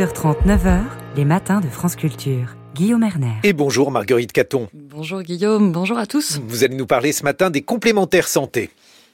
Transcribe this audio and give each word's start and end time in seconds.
6h30, 0.00 0.46
9h, 0.46 0.80
les 1.14 1.26
matins 1.26 1.60
de 1.60 1.68
France 1.68 1.94
Culture. 1.94 2.56
Guillaume 2.74 3.02
Erner. 3.02 3.34
Et 3.42 3.52
bonjour 3.52 3.90
Marguerite 3.90 4.32
Caton. 4.32 4.66
Bonjour 4.72 5.20
Guillaume, 5.20 5.72
bonjour 5.72 5.98
à 5.98 6.06
tous. 6.06 6.40
Vous 6.48 6.64
allez 6.64 6.74
nous 6.74 6.86
parler 6.86 7.12
ce 7.12 7.22
matin 7.22 7.50
des 7.50 7.60
complémentaires 7.60 8.26
santé. 8.26 8.70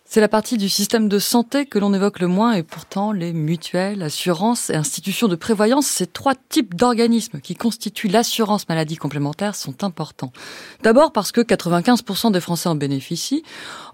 C'est 0.09 0.21
la 0.21 0.29
partie 0.29 0.57
du 0.57 0.69
système 0.69 1.09
de 1.09 1.19
santé 1.19 1.67
que 1.67 1.81
l'on 1.81 1.93
évoque 1.93 2.21
le 2.21 2.29
moins 2.29 2.53
et 2.53 2.63
pourtant 2.63 3.11
les 3.11 3.33
mutuelles, 3.33 4.05
assurances 4.05 4.71
et 4.71 4.77
institutions 4.77 5.27
de 5.27 5.35
prévoyance, 5.35 5.89
ces 5.89 6.07
trois 6.07 6.35
types 6.49 6.77
d'organismes 6.77 7.40
qui 7.40 7.57
constituent 7.57 8.07
l'assurance 8.07 8.69
maladie 8.69 8.95
complémentaire 8.95 9.57
sont 9.57 9.83
importants. 9.83 10.31
D'abord 10.85 11.11
parce 11.11 11.33
que 11.33 11.40
95% 11.40 12.31
des 12.31 12.40
Français 12.40 12.69
en 12.69 12.77
bénéficient, 12.77 13.43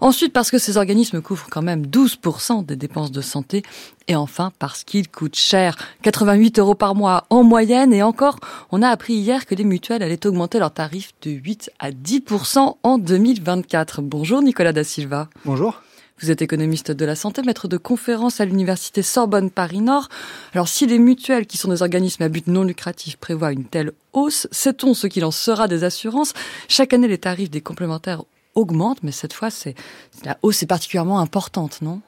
ensuite 0.01 0.33
parce 0.33 0.51
que 0.51 0.59
ces 0.59 0.77
organismes 0.77 1.19
couvrent 1.19 1.47
quand 1.49 1.63
même 1.63 1.87
12% 1.87 2.63
des 2.63 2.75
dépenses 2.75 3.11
de 3.11 3.21
santé 3.21 3.63
et 4.07 4.15
enfin 4.15 4.51
parce 4.59 4.83
qu'ils 4.83 5.09
coûtent 5.09 5.35
cher, 5.35 5.75
88 6.03 6.59
euros 6.59 6.75
par 6.75 6.93
mois 6.93 7.25
en 7.31 7.43
moyenne 7.43 7.91
et 7.91 8.03
encore, 8.03 8.37
on 8.71 8.83
a 8.83 8.87
appris 8.87 9.15
hier 9.15 9.47
que 9.47 9.55
les 9.55 9.63
mutuelles 9.63 10.03
allaient 10.03 10.27
augmenter 10.27 10.59
leurs 10.59 10.73
tarifs 10.73 11.13
de 11.23 11.31
8 11.31 11.71
à 11.79 11.89
10% 11.89 12.75
en 12.83 12.97
2024. 12.99 14.03
Bonjour 14.03 14.43
Nicolas 14.43 14.73
Da 14.73 14.83
Silva. 14.83 15.27
Bonjour. 15.43 15.81
Vous 16.23 16.31
êtes 16.31 16.41
économiste 16.41 16.89
de 16.89 17.03
la 17.03 17.17
santé, 17.17 17.41
maître 17.41 17.67
de 17.67 17.75
conférence 17.75 18.39
à 18.39 18.45
l'université 18.45 19.01
Sorbonne 19.01 19.51
Paris-Nord. 19.51 20.07
Alors 20.53 20.69
si 20.69 20.87
les 20.87 20.97
mutuelles, 20.97 21.45
qui 21.45 21.57
sont 21.57 21.67
des 21.67 21.81
organismes 21.81 22.23
à 22.23 22.29
but 22.29 22.47
non 22.47 22.63
lucratif, 22.63 23.17
prévoient 23.17 23.51
une 23.51 23.65
telle 23.65 23.91
hausse, 24.13 24.47
sait-on 24.49 24.93
ce 24.93 25.07
qu'il 25.07 25.25
en 25.25 25.31
sera 25.31 25.67
des 25.67 25.83
assurances? 25.83 26.31
Chaque 26.69 26.93
année, 26.93 27.09
les 27.09 27.17
tarifs 27.17 27.49
des 27.49 27.59
complémentaires 27.59 28.23
augmentent, 28.55 29.03
mais 29.03 29.11
cette 29.11 29.33
fois, 29.33 29.49
c'est 29.49 29.75
la 30.23 30.37
hausse 30.43 30.63
est 30.63 30.67
particulièrement 30.67 31.19
importante, 31.19 31.81
non? 31.81 31.99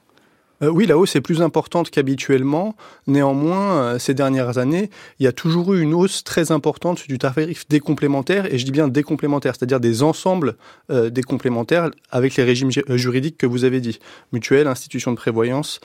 Euh, 0.61 0.69
oui, 0.69 0.85
la 0.85 0.97
hausse 0.97 1.15
est 1.15 1.21
plus 1.21 1.41
importante 1.41 1.89
qu'habituellement. 1.89 2.75
Néanmoins, 3.07 3.77
euh, 3.77 3.99
ces 3.99 4.13
dernières 4.13 4.57
années, 4.57 4.89
il 5.19 5.23
y 5.23 5.27
a 5.27 5.31
toujours 5.31 5.73
eu 5.73 5.81
une 5.81 5.93
hausse 5.93 6.23
très 6.23 6.51
importante 6.51 7.07
du 7.07 7.17
tarif 7.17 7.67
des 7.67 7.81
et 7.85 8.57
je 8.57 8.65
dis 8.65 8.71
bien 8.71 8.87
des 8.87 9.03
complémentaires, 9.03 9.53
c'est-à-dire 9.57 9.79
des 9.79 10.03
ensembles 10.03 10.55
euh, 10.89 11.09
des 11.09 11.23
complémentaires 11.23 11.91
avec 12.11 12.35
les 12.35 12.43
régimes 12.43 12.71
juridiques 12.71 13.37
que 13.37 13.45
vous 13.45 13.63
avez 13.63 13.79
dit, 13.79 13.99
mutuelle, 14.31 14.67
institution 14.67 15.11
de 15.11 15.17
prévoyance 15.17 15.79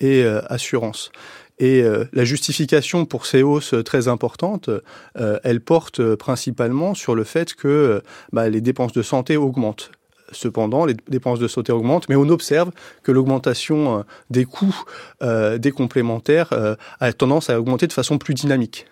et 0.00 0.24
assurance. 0.24 1.10
Et 1.58 1.82
la 2.12 2.24
justification 2.24 3.04
pour 3.04 3.26
ces 3.26 3.42
hausses 3.42 3.74
très 3.84 4.08
importantes, 4.08 4.70
elle 5.14 5.60
porte 5.60 6.14
principalement 6.16 6.94
sur 6.94 7.14
le 7.14 7.24
fait 7.24 7.54
que 7.54 8.02
bah, 8.32 8.48
les 8.48 8.60
dépenses 8.60 8.92
de 8.92 9.02
santé 9.02 9.36
augmentent. 9.36 9.90
Cependant, 10.32 10.84
les 10.84 10.94
dépenses 11.08 11.38
de 11.38 11.48
santé 11.48 11.72
augmentent, 11.72 12.08
mais 12.08 12.16
on 12.16 12.28
observe 12.28 12.70
que 13.02 13.12
l'augmentation 13.12 13.98
euh, 13.98 14.02
des 14.30 14.44
coûts 14.44 14.84
euh, 15.22 15.58
des 15.58 15.72
complémentaires 15.72 16.48
euh, 16.52 16.74
a 17.00 17.12
tendance 17.12 17.50
à 17.50 17.58
augmenter 17.60 17.86
de 17.86 17.92
façon 17.92 18.18
plus 18.18 18.34
dynamique 18.34 18.86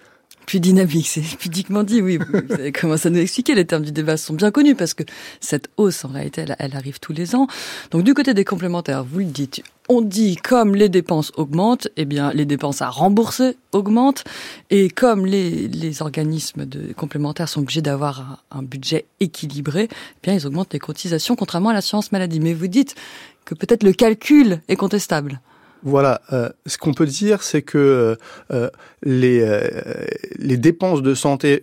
plus 0.51 0.59
dynamique, 0.59 1.06
c'est 1.06 1.20
pudiquement 1.39 1.84
dit, 1.84 2.03
oui. 2.03 2.19
Vous 2.19 2.55
avez 2.55 2.73
commencé 2.73 3.06
à 3.06 3.11
nous 3.12 3.20
expliquer, 3.20 3.55
les 3.55 3.65
termes 3.65 3.84
du 3.84 3.93
débat 3.93 4.17
sont 4.17 4.34
bien 4.34 4.51
connus 4.51 4.75
parce 4.75 4.95
que 4.95 5.05
cette 5.39 5.69
hausse, 5.77 6.05
en 6.05 6.09
réalité, 6.09 6.45
elle, 6.59 6.75
arrive 6.75 6.98
tous 6.98 7.12
les 7.12 7.37
ans. 7.37 7.47
Donc 7.92 8.03
du 8.03 8.15
côté 8.15 8.34
des 8.34 8.45
complémentaires, 8.45 9.05
vous 9.05 9.20
le 9.20 9.27
dites, 9.27 9.62
on 9.89 10.01
dit 10.01 10.34
comme 10.34 10.75
les 10.75 10.89
dépenses 10.89 11.31
augmentent, 11.37 11.87
eh 11.97 12.05
bien 12.05 12.33
les 12.33 12.47
dépenses 12.47 12.83
à 12.83 12.91
rembourser 12.91 13.59
augmentent, 13.70 14.25
et 14.70 14.89
comme 14.89 15.25
les, 15.25 15.69
les 15.69 16.03
organismes 16.03 16.67
de 16.67 16.92
complémentaires 16.95 17.48
sont 17.48 17.61
obligés 17.61 17.83
d'avoir 17.83 18.42
un, 18.51 18.59
un, 18.59 18.62
budget 18.64 19.07
équilibré, 19.20 19.89
eh 19.89 20.19
bien 20.20 20.35
ils 20.35 20.48
augmentent 20.48 20.73
les 20.73 20.81
cotisations, 20.81 21.37
contrairement 21.37 21.69
à 21.69 21.75
l'assurance 21.75 22.11
maladie. 22.11 22.41
Mais 22.41 22.55
vous 22.55 22.67
dites 22.67 22.97
que 23.45 23.55
peut-être 23.55 23.85
le 23.85 23.92
calcul 23.92 24.62
est 24.67 24.77
contestable. 24.77 25.41
Voilà, 25.83 26.20
euh, 26.33 26.50
ce 26.67 26.77
qu'on 26.77 26.92
peut 26.92 27.06
dire, 27.06 27.42
c'est 27.42 27.62
que 27.62 27.78
euh, 27.78 28.17
euh 28.53 28.70
les, 29.03 29.41
euh, 29.41 29.62
les 30.39 30.59
dépenses 30.59 31.00
de 31.00 31.14
santé 31.14 31.62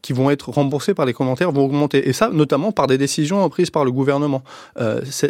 qui 0.00 0.14
vont 0.14 0.30
être 0.30 0.48
remboursées 0.48 0.94
par 0.94 1.04
les 1.04 1.12
commentaires 1.12 1.52
vont 1.52 1.66
augmenter. 1.66 2.08
Et 2.08 2.14
ça, 2.14 2.30
notamment 2.30 2.72
par 2.72 2.86
des 2.86 2.96
décisions 2.96 3.46
prises 3.50 3.68
par 3.68 3.84
le 3.84 3.92
gouvernement. 3.92 4.42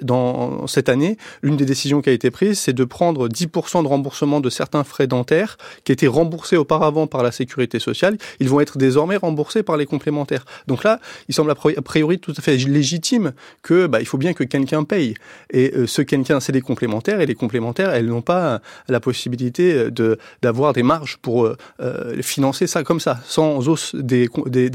dans 0.03 0.69
cette 0.69 0.89
année, 0.89 1.17
l'une 1.43 1.57
des 1.57 1.65
décisions 1.65 2.01
qui 2.01 2.11
a 2.11 2.13
été 2.13 2.31
prise, 2.31 2.61
c'est 2.61 2.73
de 2.73 2.85
prendre 2.85 3.29
10% 3.29 3.83
de 3.83 3.89
remboursement 3.89 4.41
de 4.41 4.51
certains 4.51 4.85
frais 4.85 5.09
dentaires 5.09 5.57
qui 5.83 5.91
étaient 5.91 6.07
remboursés 6.07 6.57
auparavant 6.57 7.09
par 7.09 7.25
la 7.25 7.33
sécurité 7.33 7.81
sociale. 7.81 8.19
Ils 8.39 8.49
vont 8.49 8.61
être 8.61 8.79
désormais 8.79 9.17
remboursés 9.17 9.65
par 9.65 9.77
les 9.77 9.87
complémentaires. 9.87 10.45
Donc 10.69 10.85
là, 10.85 11.01
il 11.29 11.35
semble 11.35 11.51
a 11.51 11.83
priori 11.83 12.21
tout 12.21 12.35
à 12.39 12.41
fait 12.41 12.57
légitime 12.57 13.33
que 13.63 13.89
bah, 13.89 14.01
il 14.01 14.07
faut 14.07 14.19
bien 14.19 14.33
que 14.33 14.45
quelqu'un 14.45 14.85
paye. 14.85 15.15
Et 15.51 15.73
ce 15.87 16.03
quelqu'un, 16.03 16.39
c'est 16.39 16.53
les 16.53 16.61
complémentaires. 16.61 17.21
Et 17.21 17.27
les 17.27 17.35
complémentaires, 17.35 17.91
elles 17.91 18.07
n'ont 18.07 18.28
pas 18.29 18.61
la 18.89 19.01
possibilité 19.01 19.91
de 19.91 20.19
d'avoir 20.43 20.73
des 20.73 20.83
marges 20.83 21.17
pour 21.17 21.47
euh, 21.47 21.57
euh, 21.81 22.23
financer 22.23 22.67
ça 22.67 22.83
comme 22.83 23.01
ça, 23.01 23.19
sans 23.25 23.69
hausse 23.69 23.95
des, 23.95 24.29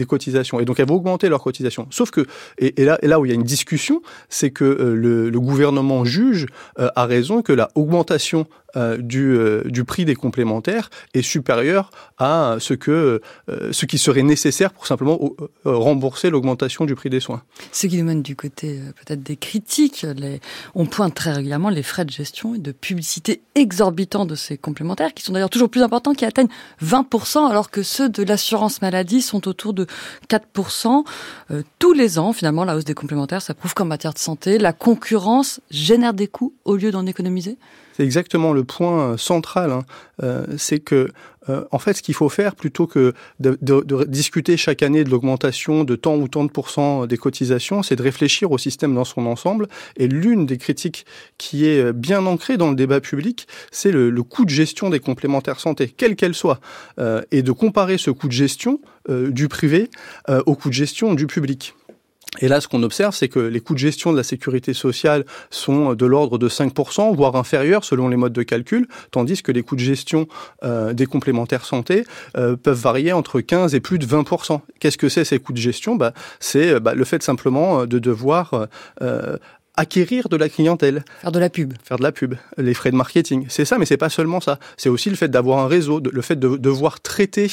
cotisations. 0.08 0.59
Et 0.59 0.66
donc 0.66 0.80
elles 0.80 0.88
vont 0.88 0.96
augmenter 0.96 1.30
leurs 1.30 1.44
cotisations. 1.44 1.88
Sauf 1.92 2.09
que, 2.12 2.25
et, 2.58 2.74
là, 2.84 3.19
où 3.19 3.25
il 3.25 3.30
y 3.30 3.31
a 3.31 3.36
une 3.36 3.44
discussion, 3.44 4.02
c'est 4.30 4.52
que 4.52 4.63
euh, 4.63 4.96
le, 4.96 5.30
le, 5.30 5.40
gouvernement 5.40 6.06
juge 6.06 6.47
a 6.78 7.06
raison 7.06 7.42
que 7.42 7.53
la 7.53 7.69
augmentation 7.75 8.47
du, 8.75 9.38
du 9.66 9.84
prix 9.84 10.06
des 10.06 10.16
complémentaires 10.16 10.89
est 11.13 11.22
supérieure 11.22 11.91
à 12.17 12.57
ce 12.59 12.73
que 12.73 13.22
ce 13.47 13.85
qui 13.85 13.97
serait 13.97 14.23
nécessaire 14.23 14.73
pour 14.73 14.88
simplement 14.88 15.19
rembourser 15.63 16.29
l'augmentation 16.29 16.85
du 16.85 16.95
prix 16.95 17.09
des 17.09 17.19
soins. 17.19 17.44
Ce 17.72 17.88
qui 17.88 17.97
nous 17.97 18.06
mène 18.06 18.22
du 18.22 18.35
côté 18.35 18.79
peut-être 19.06 19.23
des 19.23 19.38
critiques. 19.38 20.06
Les, 20.16 20.39
on 20.75 20.85
pointe 20.85 21.13
très 21.13 21.33
régulièrement 21.33 21.69
les 21.69 21.83
frais 21.83 22.06
de 22.06 22.12
gestion 22.12 22.56
et 22.56 22.59
de 22.59 22.72
publicité 22.72 23.41
exorbitants 23.56 24.25
de 24.25 24.35
ces 24.35 24.57
complémentaires, 24.57 25.13
qui 25.13 25.23
sont 25.23 25.33
d'ailleurs 25.33 25.50
toujours 25.50 25.69
plus 25.69 25.81
importants, 25.81 26.13
qui 26.13 26.25
atteignent 26.25 26.50
20%, 26.83 27.50
alors 27.50 27.69
que 27.69 27.83
ceux 27.83 28.09
de 28.09 28.23
l'assurance 28.23 28.81
maladie 28.81 29.22
sont 29.22 29.47
autour 29.47 29.73
de 29.73 29.88
4%. 30.29 31.03
Euh, 31.51 31.63
tous 31.79 31.94
les 31.94 32.19
ans, 32.19 32.33
finalement, 32.33 32.63
la 32.66 32.75
hausse 32.75 32.85
des 32.85 32.94
complémentaires, 32.94 33.41
ça 33.41 33.53
prouve 33.53 33.73
qu'en 33.73 33.85
matière 33.85 34.13
de 34.13 34.19
santé, 34.19 34.57
la 34.57 34.73
concurrence 34.73 35.62
génère 35.72 36.13
des 36.13 36.28
coûts 36.28 36.53
au 36.66 36.75
lieu 36.75 36.91
d'en 36.91 37.06
économiser? 37.06 37.57
C'est 37.96 38.04
exactement 38.04 38.54
le 38.54 38.64
point 38.64 39.12
euh, 39.12 39.18
central. 39.18 39.72
Hein. 39.72 39.84
Euh, 40.22 40.46
c'est 40.58 40.80
que, 40.80 41.09
euh, 41.50 41.64
en 41.72 41.80
fait, 41.80 41.94
ce 41.94 42.02
qu'il 42.02 42.16
faut 42.16 42.30
faire, 42.30 42.56
plutôt 42.56 42.88
que 42.88 43.14
de, 43.40 43.58
discuter 44.06 44.58
chaque 44.58 44.84
année 44.84 45.04
de 45.04 45.09
l'augmentation 45.09 45.84
de 45.84 45.96
tant 45.96 46.16
ou 46.16 46.28
tant 46.28 46.44
de 46.44 46.50
pourcents 46.50 47.06
des 47.06 47.18
cotisations, 47.18 47.84
c'est 47.84 47.96
de 47.96 48.04
réfléchir 48.04 48.52
au 48.52 48.58
système 48.58 48.96
dans 48.96 49.04
son 49.04 49.26
ensemble. 49.26 49.68
Et 49.98 50.08
l'une 50.08 50.46
des 50.46 50.58
critiques 50.58 51.06
qui 51.38 51.66
est 51.68 51.94
bien 51.94 52.26
ancrée 52.26 52.58
dans 52.58 52.70
le 52.70 52.76
débat 52.76 53.02
public, 53.02 53.48
c'est 53.72 53.92
le, 53.92 54.12
coût 54.24 54.46
de 54.46 54.50
gestion 54.50 54.90
des 54.90 55.00
complémentaires 55.00 55.60
santé, 55.60 55.90
quelle 55.90 56.16
qu'elle 56.16 56.34
soit, 56.34 56.60
et 57.31 57.42
de 57.42 57.52
comparer 57.52 57.98
ce 57.98 58.10
coût 58.10 58.28
de 58.28 58.34
gestion 58.34 58.80
du 59.10 59.50
privé 59.50 59.90
au 60.46 60.56
coût 60.56 60.70
de 60.70 60.74
gestion 60.74 61.14
du 61.14 61.28
public. 61.28 61.75
Et 62.39 62.47
là, 62.47 62.61
ce 62.61 62.67
qu'on 62.67 62.81
observe, 62.84 63.13
c'est 63.13 63.29
que 63.29 63.39
les 63.39 63.59
coûts 63.59 63.73
de 63.73 63.79
gestion 63.79 64.11
de 64.11 64.17
la 64.17 64.23
sécurité 64.23 64.73
sociale 64.73 65.23
sont 65.51 65.94
de 65.94 66.06
l'ordre 66.06 66.38
de 66.38 66.50
5%, 66.50 67.16
voire 67.16 67.35
inférieurs 67.35 67.84
selon 67.84 68.07
les 68.07 68.17
modes 68.17 68.34
de 68.34 68.44
calcul, 68.44 68.88
tandis 69.11 69.44
que 69.44 69.51
les 69.51 69.61
coûts 69.61 69.75
de 69.75 69.81
gestion 69.81 70.28
euh, 70.63 70.94
des 70.94 71.06
complémentaires 71.06 71.66
santé 71.66 72.06
euh, 72.35 72.56
peuvent 72.56 72.79
varier 72.79 73.13
entre 73.13 73.39
15 73.39 73.75
et 73.75 73.79
plus 73.79 74.00
de 74.00 74.06
20%. 74.06 74.62
Qu'est-ce 74.79 74.97
que 74.97 75.09
c'est 75.09 75.25
ces 75.25 75.39
coûts 75.39 75.53
de 75.53 75.57
gestion? 75.57 75.95
Bah, 75.95 76.13
C'est 76.39 76.79
bah, 76.79 76.95
le 76.95 77.06
fait 77.06 77.22
simplement 77.22 77.85
de 77.85 78.00
devoir 78.00 78.67
euh, 79.01 79.38
acquérir 79.75 80.29
de 80.29 80.35
la 80.35 80.50
clientèle. 80.50 81.03
Faire 81.22 81.31
de 81.31 81.39
la 81.39 81.50
pub. 81.50 81.73
Faire 81.84 81.97
de 81.97 82.03
la 82.03 82.11
pub, 82.11 82.35
les 82.57 82.73
frais 82.73 82.91
de 82.91 82.95
marketing. 82.95 83.45
C'est 83.50 83.66
ça, 83.66 83.78
mais 83.78 83.85
c'est 83.85 83.97
pas 83.97 84.09
seulement 84.09 84.39
ça. 84.39 84.59
C'est 84.78 84.89
aussi 84.89 85.09
le 85.09 85.16
fait 85.16 85.29
d'avoir 85.29 85.59
un 85.59 85.67
réseau, 85.67 86.00
le 86.00 86.22
fait 86.22 86.35
de 86.38 86.57
devoir 86.57 87.01
traiter 87.01 87.50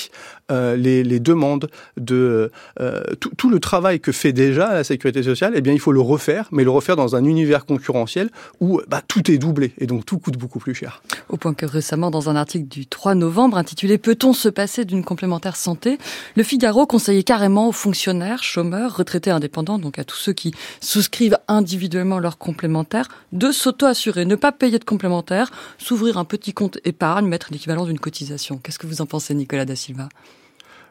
euh, 0.50 0.76
les, 0.76 1.02
les, 1.02 1.20
demandes, 1.20 1.68
de 1.96 2.50
euh, 2.80 3.02
tout, 3.20 3.30
tout, 3.36 3.50
le 3.50 3.60
travail 3.60 4.00
que 4.00 4.12
fait 4.12 4.32
déjà 4.32 4.74
la 4.74 4.84
sécurité 4.84 5.22
sociale. 5.22 5.52
Eh 5.56 5.60
bien, 5.60 5.72
il 5.72 5.80
faut 5.80 5.92
le 5.92 6.00
refaire, 6.00 6.48
mais 6.50 6.64
le 6.64 6.70
refaire 6.70 6.96
dans 6.96 7.16
un 7.16 7.24
univers 7.24 7.64
concurrentiel 7.64 8.30
où 8.60 8.80
bah, 8.88 9.02
tout 9.06 9.30
est 9.30 9.38
doublé 9.38 9.72
et 9.78 9.86
donc 9.86 10.04
tout 10.04 10.18
coûte 10.18 10.36
beaucoup 10.36 10.58
plus 10.58 10.74
cher. 10.74 11.02
Au 11.28 11.36
point 11.36 11.54
que 11.54 11.66
récemment, 11.66 12.10
dans 12.10 12.28
un 12.28 12.36
article 12.36 12.68
du 12.68 12.86
3 12.86 13.14
novembre 13.14 13.56
intitulé 13.56 13.98
Peut-on 13.98 14.32
se 14.32 14.48
passer 14.48 14.84
d'une 14.84 15.04
complémentaire 15.04 15.56
santé, 15.56 15.98
le 16.36 16.42
Figaro 16.42 16.86
conseillait 16.86 17.22
carrément 17.22 17.68
aux 17.68 17.72
fonctionnaires, 17.72 18.42
chômeurs, 18.42 18.96
retraités 18.96 19.30
indépendants, 19.30 19.78
donc 19.78 19.98
à 19.98 20.04
tous 20.04 20.16
ceux 20.16 20.32
qui 20.32 20.52
souscrivent 20.80 21.38
individuellement 21.48 22.09
leur 22.18 22.38
complémentaire, 22.38 23.08
de 23.32 23.52
s'auto-assurer, 23.52 24.24
ne 24.24 24.34
pas 24.34 24.52
payer 24.52 24.78
de 24.78 24.84
complémentaire, 24.84 25.50
s'ouvrir 25.78 26.18
un 26.18 26.24
petit 26.24 26.52
compte 26.52 26.78
épargne, 26.84 27.26
mettre 27.26 27.48
l'équivalent 27.52 27.84
d'une 27.84 28.00
cotisation. 28.00 28.58
Qu'est-ce 28.58 28.78
que 28.78 28.86
vous 28.86 29.00
en 29.00 29.06
pensez, 29.06 29.34
Nicolas 29.34 29.64
Da 29.64 29.76
Silva? 29.76 30.08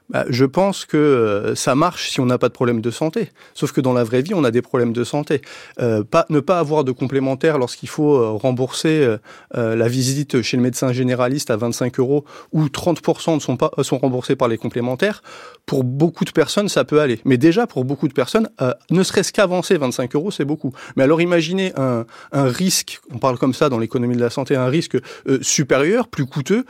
Bah, 0.10 0.26
Je 0.30 0.46
pense 0.46 0.86
que 0.86 0.98
euh, 0.98 1.56
ça 1.56 1.76
marche 1.76 2.10
si 2.10 2.20
on 2.20 2.26
n'a 2.26 2.38
pas 2.38 2.48
de 2.48 2.54
problème 2.54 2.82
de 2.82 2.92
santé. 2.92 3.30
Sauf 3.54 3.72
que 3.72 3.82
dans 3.82 3.94
la 3.94 4.04
vraie 4.04 4.22
vie, 4.22 4.34
on 4.34 4.44
a 4.44 4.52
des 4.52 4.62
problèmes 4.62 4.94
de 4.94 5.04
santé. 5.04 5.42
Euh, 5.80 6.04
pas, 6.04 6.26
ne 6.30 6.40
pas 6.40 6.60
avoir 6.60 6.84
de 6.84 6.92
complémentaire 6.92 7.58
lorsqu'il 7.58 7.90
faut 7.90 8.16
euh, 8.16 8.32
rembourser 8.32 9.04
euh, 9.04 9.18
euh, 9.56 9.76
la 9.76 9.88
visite 9.88 10.42
chez 10.42 10.58
le 10.58 10.64
médecin 10.64 10.92
généraliste 10.92 11.50
à 11.50 11.58
25 11.58 12.00
euros 12.00 12.26
ou 12.52 12.66
30% 12.66 13.36
ne 13.36 13.40
sont, 13.40 13.58
pas, 13.58 13.72
sont 13.82 13.98
remboursés 13.98 14.36
par 14.36 14.48
les 14.48 14.58
complémentaires, 14.58 15.22
pour 15.66 15.84
beaucoup 15.84 16.26
de 16.26 16.32
personnes, 16.32 16.70
ça 16.70 16.84
peut 16.84 17.00
aller. 17.02 17.20
Mais 17.26 17.38
déjà, 17.38 17.68
pour 17.68 17.86
beaucoup 17.86 18.08
de 18.08 18.14
personnes, 18.14 18.50
ne 18.90 19.04
serait-ce 19.04 19.32
qu'avancer 19.32 19.78
25 19.78 20.16
euros, 20.16 20.32
c'est 20.32 20.46
beaucoup. 20.46 20.74
Mais 20.96 21.04
alors 21.04 21.22
imaginez 21.22 21.74
un, 21.78 22.06
un, 22.32 22.46
risque, 22.46 23.00
on 23.14 23.20
parle 23.20 23.38
comme 23.38 23.54
ça 23.54 23.70
dans 23.70 23.78
l'économie 23.78 24.16
de 24.16 24.22
la 24.22 24.30
santé, 24.30 24.56
un 24.56 24.68
risque 24.68 24.98
supérieur, 25.42 26.08
plus 26.08 26.26
coûteux, 26.26 26.66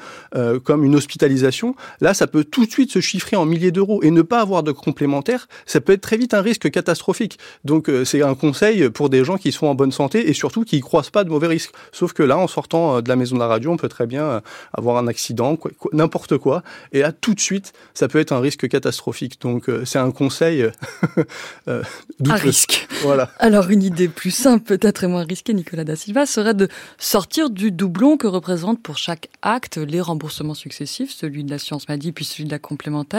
comme 0.65 0.83
une 0.83 0.95
hospitalisation. 0.95 1.75
Là, 2.01 2.13
ça 2.13 2.27
peut 2.27 2.43
tout 2.43 2.65
de 2.65 2.71
suite 2.71 2.91
se 2.91 2.99
chiffrer 2.99 3.28
en 3.35 3.45
milliers 3.45 3.71
d'euros 3.71 4.01
et 4.03 4.11
ne 4.11 4.21
pas 4.21 4.41
avoir 4.41 4.63
de 4.63 4.71
complémentaire, 4.71 5.47
ça 5.65 5.81
peut 5.81 5.93
être 5.93 6.01
très 6.01 6.17
vite 6.17 6.33
un 6.33 6.41
risque 6.41 6.69
catastrophique. 6.71 7.39
Donc 7.65 7.89
euh, 7.89 8.05
c'est 8.05 8.21
un 8.21 8.35
conseil 8.35 8.89
pour 8.89 9.09
des 9.09 9.23
gens 9.23 9.37
qui 9.37 9.51
sont 9.51 9.67
en 9.67 9.75
bonne 9.75 9.91
santé 9.91 10.29
et 10.29 10.33
surtout 10.33 10.63
qui 10.63 10.77
ne 10.77 10.81
croisent 10.81 11.11
pas 11.11 11.23
de 11.23 11.29
mauvais 11.29 11.47
risques. 11.47 11.71
Sauf 11.91 12.13
que 12.13 12.23
là, 12.23 12.37
en 12.37 12.47
sortant 12.47 12.97
euh, 12.97 13.01
de 13.01 13.09
la 13.09 13.15
maison 13.15 13.35
de 13.35 13.39
la 13.39 13.47
radio, 13.47 13.71
on 13.71 13.77
peut 13.77 13.89
très 13.89 14.07
bien 14.07 14.23
euh, 14.23 14.39
avoir 14.73 14.97
un 14.97 15.07
accident, 15.07 15.57
n'importe 15.93 16.37
quoi, 16.37 16.63
et 16.91 16.99
là 16.99 17.11
tout 17.11 17.33
de 17.33 17.39
suite, 17.39 17.73
ça 17.93 18.07
peut 18.07 18.19
être 18.19 18.31
un 18.31 18.39
risque 18.39 18.67
catastrophique. 18.67 19.41
Donc 19.41 19.69
c'est 19.85 19.99
un 19.99 20.11
conseil 20.11 20.69
euh, 21.67 21.83
un 22.27 22.35
risque. 22.35 22.87
Voilà. 23.01 23.31
Alors 23.39 23.69
une 23.69 23.83
idée 23.83 24.07
plus 24.07 24.31
simple, 24.31 24.63
peut-être 24.65 25.03
et 25.03 25.07
moins 25.07 25.23
risquée, 25.23 25.53
Nicolas 25.53 25.83
da 25.83 25.95
Silva, 25.95 26.25
serait 26.25 26.53
de 26.53 26.67
sortir 26.97 27.49
du 27.49 27.71
doublon 27.71 28.17
que 28.17 28.27
représente 28.27 28.81
pour 28.81 28.97
chaque 28.97 29.29
acte 29.41 29.77
les 29.77 30.01
remboursements 30.01 30.53
successifs, 30.53 31.11
celui 31.11 31.43
de 31.43 31.51
l'assurance 31.51 31.87
maladie 31.87 32.11
puis 32.11 32.25
celui 32.25 32.45
de 32.45 32.51
la 32.51 32.59
complémentaire 32.59 33.18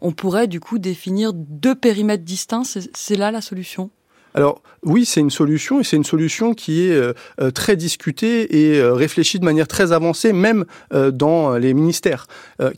on 0.00 0.12
pourrait 0.12 0.48
du 0.48 0.60
coup 0.60 0.78
définir 0.78 1.32
deux 1.32 1.74
périmètres 1.74 2.24
distincts. 2.24 2.64
C'est 2.94 3.16
là 3.16 3.30
la 3.30 3.40
solution? 3.40 3.90
Alors 4.34 4.62
oui, 4.82 5.04
c'est 5.04 5.20
une 5.20 5.30
solution 5.30 5.80
et 5.80 5.84
c'est 5.84 5.96
une 5.96 6.04
solution 6.04 6.54
qui 6.54 6.86
est 6.86 6.92
euh, 6.92 7.12
euh, 7.40 7.50
très 7.50 7.76
discutée 7.76 8.72
et 8.72 8.80
euh, 8.80 8.94
réfléchie 8.94 9.38
de 9.38 9.44
manière 9.44 9.68
très 9.68 9.92
avancée, 9.92 10.32
même 10.32 10.64
dans 10.92 11.56
les 11.56 11.74
ministères. 11.74 12.26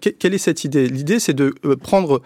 quelle 0.01 0.35
est 0.35 0.39
cette 0.39 0.65
idée? 0.65 0.89
L'idée, 0.89 1.19
c'est 1.19 1.33
de 1.33 1.55
prendre 1.81 2.23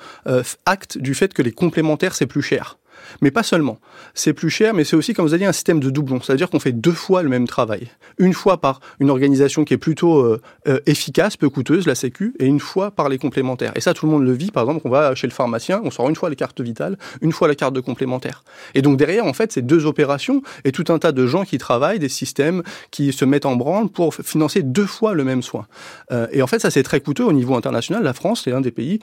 acte 0.67 0.99
du 0.99 1.15
fait 1.15 1.33
que 1.33 1.43
les 1.43 1.53
complémentaires, 1.53 2.15
c'est 2.15 2.27
plus 2.27 2.43
cher. 2.43 2.79
Mais 3.21 3.31
pas 3.31 3.43
seulement. 3.43 3.79
C'est 4.15 4.33
plus 4.33 4.51
cher, 4.51 4.75
mais 4.75 4.85
c'est 4.85 4.97
aussi, 4.97 5.15
comme 5.15 5.27
vous 5.27 5.35
avez 5.35 5.45
dit, 5.45 5.49
un 5.49 5.53
système 5.53 5.81
de 5.81 5.91
doublon. 5.91 6.21
C'est-à-dire 6.21 6.51
qu'on 6.51 6.61
fait 6.61 6.73
deux 6.73 6.93
fois 6.93 7.23
le 7.23 7.29
même 7.29 7.47
travail. 7.47 7.89
Une 8.19 8.33
fois 8.33 8.61
par 8.61 8.81
une 9.01 9.11
organisation 9.11 9.65
qui 9.65 9.75
est 9.75 9.79
plutôt 9.79 10.21
euh, 10.21 10.41
euh, 10.67 10.81
efficace, 10.87 11.37
peu 11.37 11.49
coûteuse, 11.49 11.87
la 11.87 11.95
Sécu, 11.95 12.35
et 12.39 12.47
une 12.47 12.61
fois 12.61 12.91
par 12.91 13.09
les 13.09 13.19
complémentaires. 13.19 13.73
Et 13.77 13.81
ça, 13.81 13.95
tout 13.95 14.07
le 14.07 14.13
monde 14.13 14.25
le 14.25 14.33
vit. 14.33 14.51
Par 14.51 14.65
exemple, 14.65 14.83
on 14.85 14.91
va 14.91 15.15
chez 15.15 15.27
le 15.27 15.33
pharmacien, 15.33 15.81
on 15.85 15.91
sort 15.91 16.09
une 16.09 16.17
fois 16.17 16.31
les 16.31 16.37
cartes 16.37 16.61
vitales, 16.61 16.99
une 17.21 17.33
fois 17.33 17.49
la 17.49 17.55
carte 17.55 17.75
de 17.75 17.81
complémentaire. 17.81 18.43
Et 18.75 18.83
donc 18.83 18.97
derrière, 18.97 19.27
en 19.27 19.33
fait, 19.33 19.53
c'est 19.53 19.63
deux 19.63 19.87
opérations 19.87 20.43
et 20.65 20.73
tout 20.73 20.85
un 20.89 20.99
tas 20.99 21.13
de 21.13 21.27
gens 21.27 21.45
qui 21.45 21.59
travaillent, 21.59 21.99
des 21.99 22.09
systèmes 22.09 22.63
qui 22.91 23.13
se 23.13 23.25
mettent 23.25 23.47
en 23.47 23.57
branle 23.57 23.89
pour 23.89 24.15
financer 24.15 24.63
deux 24.63 24.87
fois 24.87 25.15
le 25.15 25.25
même 25.25 25.43
soin. 25.43 25.67
Euh, 26.13 26.27
et 26.33 26.43
en 26.43 26.47
fait, 26.47 26.59
ça, 26.59 26.71
c'est 26.71 26.83
très 26.83 27.01
coûteux 27.01 27.25
au 27.25 27.33
niveau 27.33 27.55
international. 27.55 28.03
La 28.03 28.13
France, 28.13 28.43
c'est 28.45 28.53
un 28.53 28.61
des 28.61 28.71
pays 28.71 29.01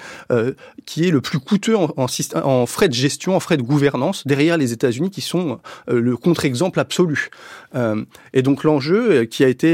qui 0.85 1.07
est 1.07 1.11
le 1.11 1.21
plus 1.21 1.39
coûteux 1.39 1.77
en, 1.77 1.93
en, 1.97 2.07
en 2.43 2.65
frais 2.65 2.89
de 2.89 2.93
gestion, 2.93 3.35
en 3.35 3.39
frais 3.39 3.57
de 3.57 3.61
gouvernance 3.61 3.84
derrière 4.25 4.57
les 4.57 4.73
États-Unis 4.73 5.09
qui 5.09 5.21
sont 5.21 5.59
euh, 5.89 5.99
le 5.99 6.17
contre-exemple 6.17 6.79
absolu. 6.79 7.29
Euh, 7.75 8.03
et 8.33 8.41
donc 8.41 8.63
l'enjeu 8.63 9.11
euh, 9.11 9.25
qui 9.25 9.43
a 9.43 9.47
été 9.47 9.65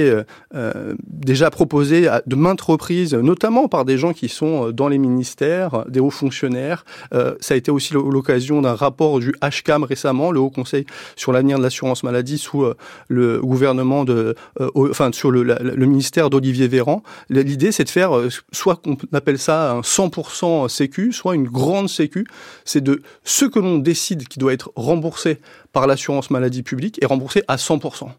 déjà 1.08 1.50
proposé 1.50 2.10
de 2.25 2.36
maintes 2.36 2.62
reprises, 2.62 3.13
notamment 3.13 3.68
par 3.68 3.86
des 3.86 3.98
gens 3.98 4.13
qui 4.13 4.30
sont 4.30 4.72
dans 4.72 4.88
les 4.88 4.98
ministères, 4.98 5.86
des 5.88 6.00
hauts 6.00 6.10
fonctionnaires, 6.10 6.84
ça 7.12 7.54
a 7.54 7.58
été 7.58 7.72
aussi 7.72 7.94
l'occasion 7.94 8.62
d'un 8.62 8.74
rapport 8.74 9.19
du 9.19 9.34
HCAM 9.42 9.84
récemment, 9.84 10.31
le 10.31 10.40
Haut 10.40 10.50
Conseil 10.50 10.86
sur 11.16 11.31
l'avenir 11.31 11.57
de 11.57 11.64
l'assurance 11.64 12.04
maladie 12.04 12.38
sous 12.38 12.66
le 13.07 13.40
gouvernement 13.40 14.06
enfin 14.75 15.12
sur 15.12 15.31
le, 15.31 15.44
le 15.44 15.86
ministère 15.86 16.30
d'Olivier 16.30 16.68
Véran. 16.68 17.04
L'idée 17.30 17.72
c'est 17.72 17.86
de 17.86 17.90
faire 17.90 18.12
soit 18.52 18.75
qu'on 18.75 18.98
appelle 19.14 19.40
ça 19.40 19.72
un 19.72 19.81
100% 19.81 20.68
sécu, 20.68 21.12
soit 21.12 21.36
une 21.36 21.48
grande 21.48 21.90
sécu. 21.90 22.25
C'est 22.66 22.81
de 22.81 23.02
ce 23.24 23.46
que 23.46 23.60
l'on 23.60 23.78
décide 23.78 24.00
qui 24.30 24.39
doit 24.39 24.53
être 24.53 24.71
remboursé 24.75 25.39
par 25.74 25.88
l'assurance 25.88 26.30
maladie 26.30 26.63
publique 26.63 27.01
est 27.01 27.06
remboursé 27.06 27.44
à 27.48 27.56
100%. 27.56 28.09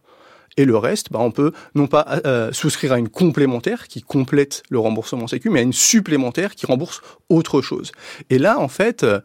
Et 0.57 0.65
le 0.65 0.77
reste, 0.77 1.11
bah, 1.11 1.19
on 1.21 1.31
peut 1.31 1.53
non 1.75 1.87
pas 1.87 2.07
euh, 2.27 2.53
souscrire 2.53 2.93
à 2.93 2.99
une 2.99 3.09
complémentaire 3.09 3.89
qui 3.89 4.03
complète 4.03 4.63
le 4.69 4.79
remboursement 4.79 5.27
sécu, 5.27 5.49
mais 5.49 5.61
à 5.61 5.63
une 5.63 5.73
supplémentaire 5.73 6.55
qui 6.55 6.67
rembourse 6.67 7.01
autre 7.31 7.63
chose. 7.63 7.93
Et 8.29 8.39
là, 8.39 8.59
en 8.59 8.69
fait, 8.69 9.03
euh, 9.03 9.21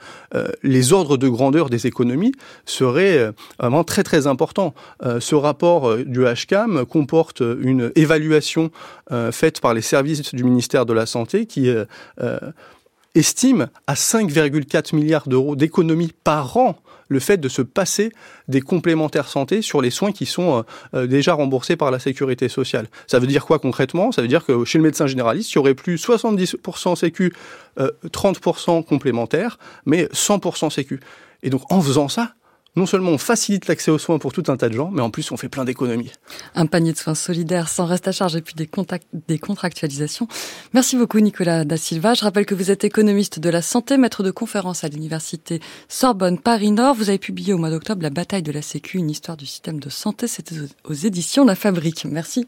les 0.63 0.94
ordres 0.94 1.18
de 1.18 1.27
grandeur 1.27 1.69
des 1.69 1.86
économies 1.86 2.31
seraient 2.65 3.18
euh, 3.18 3.31
vraiment 3.60 3.83
très 3.83 4.03
très 4.03 4.27
importants. 4.27 4.74
ce 5.19 5.36
rapport 5.36 5.98
du 5.98 6.24
HCAM 6.24 6.86
comporte 6.86 7.42
une 7.42 7.92
évaluation 7.95 8.71
faite 9.31 9.62
par 9.62 9.74
les 9.74 9.81
services 9.81 10.33
du 10.33 10.44
ministère 10.44 10.86
de 10.86 10.94
la 10.94 11.06
Santé 11.06 11.45
qui 11.45 11.69
estime 13.18 13.69
à 13.88 13.94
5,4 13.94 14.96
milliards 14.96 15.28
d'euros 15.28 15.56
d'économies 15.56 16.14
par 16.24 16.58
an 16.58 16.75
le 17.10 17.19
fait 17.19 17.38
de 17.38 17.48
se 17.48 17.62
passer 17.62 18.12
des 18.50 18.60
complémentaires 18.60 19.30
santé 19.30 19.62
sur 19.62 19.81
les 19.81 19.92
soins 19.92 20.12
qui 20.12 20.25
sont 20.25 20.58
euh, 20.58 20.62
euh, 20.94 21.08
déjà 21.08 21.34
remboursés 21.34 21.78
par 21.78 21.90
la 21.90 22.00
sécurité 22.00 22.50
sociale. 22.50 22.88
Ça 23.08 23.19
veut 23.19 23.28
dire 23.28 23.46
quoi 23.46 23.60
concrètement? 23.60 24.12
Ça 24.12 24.22
veut 24.22 24.28
dire 24.28 24.46
que 24.46 24.66
chez 24.66 24.78
le 24.78 24.84
médecin 24.84 25.08
généraliste, 25.08 25.52
il 25.54 25.56
y 25.56 25.60
aurait 25.60 25.74
plus 25.74 25.96
70% 25.96 26.96
sécu, 26.96 27.34
30% 27.78 28.84
complémentaires, 28.84 29.58
mais 29.86 30.06
100% 30.08 30.70
sécu. 30.70 31.00
Et 31.44 31.50
donc 31.50 31.62
en 31.72 31.80
faisant 31.81 32.10
ça, 32.10 32.34
non 32.77 32.85
seulement 32.85 33.12
on 33.12 33.18
facilite 33.18 33.68
l'accès 33.68 33.91
aux 33.91 33.97
soins 33.97 34.19
pour 34.19 34.31
tout 34.31 34.44
un 34.47 34.56
tas 34.56 34.69
de 34.69 34.74
gens, 34.75 34.91
mais 34.91 35.01
en 35.01 35.09
plus 35.09 35.31
on 35.31 35.38
fait 35.38 35.50
plein 35.50 35.65
d'économies. 35.65 36.12
Un 36.56 36.68
panier 36.68 36.94
de 36.94 36.97
soins 36.97 37.15
solidaires 37.15 37.69
sans 37.69 37.85
reste 37.85 38.07
à 38.07 38.12
charge 38.12 38.35
et 38.35 38.41
puis 38.41 38.53
des, 38.56 38.69
des 39.27 39.39
contractualisations. 39.39 40.27
Merci 40.74 40.95
beaucoup 40.95 41.19
Nicolas 41.19 41.65
Da 41.65 41.75
Silva. 41.75 42.13
Je 42.13 42.24
rappelle 42.24 42.45
que 42.45 42.56
vous 42.56 42.71
êtes 42.71 42.83
économiste 42.83 43.39
de 43.39 43.50
la 43.50 43.62
santé, 43.62 43.97
maître 43.97 44.24
de 44.24 44.31
conférence 44.31 44.83
à 44.83 44.88
l'université 44.88 45.59
Sorbonne 45.89 46.39
Paris-Nord. 46.39 46.95
Vous 46.95 47.09
avez 47.09 47.18
publié 47.18 47.53
au 47.53 47.57
mois 47.57 47.71
d'octobre 47.71 48.03
La 48.03 48.12
bataille 48.12 48.44
de 48.44 48.51
la 48.51 48.62
Sécu, 48.62 49.00
une 49.00 49.09
histoire 49.09 49.38
du 49.38 49.47
système 49.47 49.79
de 49.79 49.89
santé. 49.89 50.27
C'était 50.27 50.56
aux 50.85 50.94
éditions 50.94 51.45
La 51.45 51.56
Fabrique. 51.56 52.06
Merci. 52.06 52.47